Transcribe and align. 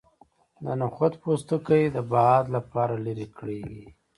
د 0.63 0.65
نخود 0.81 1.13
پوستکی 1.21 1.83
د 1.95 1.97
باد 2.11 2.43
لپاره 2.55 2.95
لرې 3.05 3.27
کړئ 3.37 3.63